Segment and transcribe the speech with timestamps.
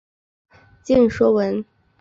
[0.83, 1.63] 见说文。